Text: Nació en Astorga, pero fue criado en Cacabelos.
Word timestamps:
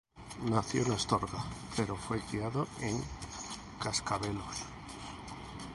Nació 0.49 0.81
en 0.81 0.93
Astorga, 0.93 1.45
pero 1.77 1.95
fue 1.95 2.19
criado 2.21 2.67
en 2.79 2.99
Cacabelos. 3.79 4.63